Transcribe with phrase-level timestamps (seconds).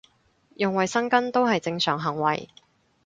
[0.55, 2.49] 用衞生巾都係正常行為